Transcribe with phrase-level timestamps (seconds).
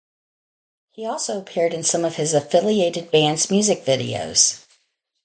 [0.89, 4.65] He also appeared in some of his affiliated bands' music videos.